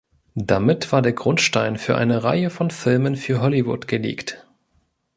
Damit 0.33 0.91
war 0.91 1.03
der 1.03 1.13
Grundstein 1.13 1.77
für 1.77 1.95
eine 1.95 2.23
Reihe 2.23 2.49
von 2.49 2.71
Filmen 2.71 3.15
für 3.15 3.39
Hollywood 3.39 3.87
gelegt. 3.87 4.47